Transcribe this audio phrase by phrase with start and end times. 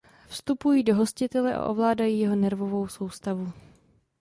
[0.27, 3.51] Vstupují do hostitele a ovládají jeho nervovou soustavu.